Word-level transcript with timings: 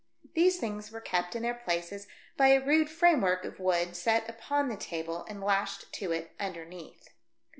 These 0.33 0.57
things 0.57 0.89
were 0.91 0.99
kept 0.99 1.35
in 1.35 1.43
their 1.43 1.53
places 1.53 2.07
by 2.35 2.47
a 2.47 2.65
rude 2.65 2.89
framework 2.89 3.45
of 3.45 3.59
wood 3.59 3.95
set 3.95 4.27
upon 4.27 4.67
the 4.67 4.75
table 4.75 5.27
and 5.29 5.41
lashed 5.43 5.93
to 5.93 6.11
it 6.11 6.31
underneath. 6.39 7.09